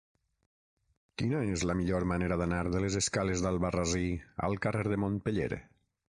Quina 1.21 1.41
és 1.57 1.65
la 1.71 1.75
millor 1.81 2.05
manera 2.11 2.37
d'anar 2.41 2.61
de 2.75 2.81
les 2.85 2.97
escales 3.01 3.43
d'Albarrasí 3.47 4.01
al 4.49 4.57
carrer 4.67 4.87
de 4.93 4.99
Montpeller? 5.05 5.51